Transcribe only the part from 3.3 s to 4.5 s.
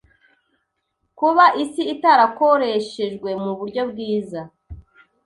mu buryo bwiza